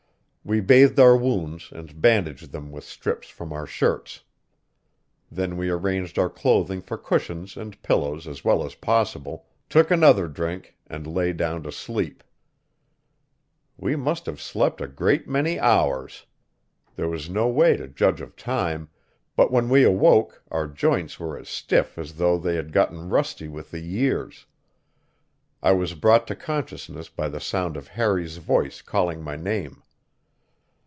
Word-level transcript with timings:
We 0.43 0.59
bathed 0.59 0.99
our 0.99 1.15
wounds 1.15 1.69
and 1.71 2.01
bandaged 2.01 2.51
them 2.51 2.71
with 2.71 2.83
strips 2.83 3.29
from 3.29 3.53
our 3.53 3.67
shirts. 3.67 4.23
Then 5.31 5.55
we 5.55 5.69
arranged 5.69 6.17
our 6.17 6.31
clothing 6.31 6.81
for 6.81 6.97
cushions 6.97 7.55
and 7.55 7.79
pillows 7.83 8.27
as 8.27 8.43
well 8.43 8.65
as 8.65 8.73
possible, 8.73 9.45
took 9.69 9.91
another 9.91 10.27
drink, 10.27 10.75
and 10.87 11.05
lay 11.05 11.31
down 11.31 11.61
to 11.61 11.71
sleep. 11.71 12.23
We 13.77 13.95
must 13.95 14.25
have 14.25 14.41
slept 14.41 14.81
a 14.81 14.87
great 14.87 15.29
many 15.29 15.59
hours. 15.59 16.25
There 16.95 17.07
was 17.07 17.29
no 17.29 17.47
way 17.47 17.77
to 17.77 17.87
judge 17.87 18.19
of 18.19 18.35
time, 18.35 18.89
but 19.35 19.51
when 19.51 19.69
we 19.69 19.83
awoke 19.83 20.41
our 20.49 20.67
joints 20.67 21.19
were 21.19 21.37
as 21.37 21.49
stiff 21.49 21.99
as 21.99 22.13
though 22.15 22.39
they 22.39 22.55
had 22.55 22.73
gotten 22.73 23.09
rusty 23.09 23.47
with 23.47 23.69
the 23.69 23.79
years. 23.79 24.47
I 25.61 25.73
was 25.73 25.93
brought 25.93 26.25
to 26.27 26.35
consciousness 26.35 27.09
by 27.09 27.29
the 27.29 27.39
sound 27.39 27.77
of 27.77 27.89
Harry's 27.89 28.37
voice 28.37 28.81
calling 28.81 29.21
my 29.21 29.35
name. 29.35 29.83